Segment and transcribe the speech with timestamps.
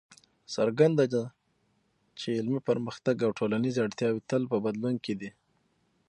[0.55, 1.23] څرګنده ده
[2.19, 5.29] چې علمي پرمختګ او ټولنیزې اړتیاوې تل په بدلون کې دي.